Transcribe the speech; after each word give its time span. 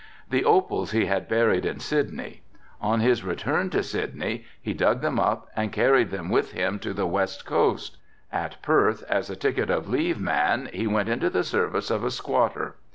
The 0.31 0.43
opals 0.43 0.93
he 0.93 1.05
had 1.05 1.27
buried 1.27 1.63
in 1.63 1.79
Sydney. 1.79 2.41
On 2.81 3.01
his 3.01 3.23
return 3.23 3.69
to 3.69 3.83
Sydney 3.83 4.45
he 4.59 4.73
dug 4.73 5.01
them 5.01 5.19
up 5.19 5.47
and 5.55 5.71
carried 5.71 6.09
them 6.09 6.29
with 6.31 6.53
him 6.53 6.79
to 6.79 6.91
the 6.91 7.05
west 7.05 7.45
coast. 7.45 7.97
At 8.31 8.59
Perth, 8.63 9.03
as 9.07 9.29
a 9.29 9.35
ticket 9.35 9.69
of 9.69 9.87
leave 9.87 10.19
man 10.19 10.71
he 10.73 10.87
went 10.87 11.07
into 11.07 11.29
the 11.29 11.43
service 11.43 11.91
of 11.91 12.03
a 12.03 12.09
squatter. 12.09 12.77